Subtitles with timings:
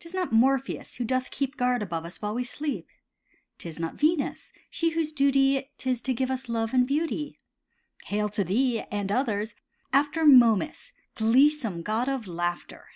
[0.00, 2.88] 'Tis not Morpheus, who doth keep Guard above us while we sleep,
[3.58, 7.38] 'Tis not Venus, she whose duty 'Tis to give us love and beauty;
[8.04, 9.52] Hail to these, and others,
[9.92, 12.86] after Momus, gleesome god of laughter.